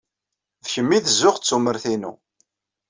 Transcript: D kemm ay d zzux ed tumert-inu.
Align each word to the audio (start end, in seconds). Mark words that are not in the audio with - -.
D 0.63 0.65
kemm 0.71 0.89
ay 0.95 1.01
d 1.01 1.07
zzux 1.11 1.37
ed 1.37 1.43
tumert-inu. 1.45 2.11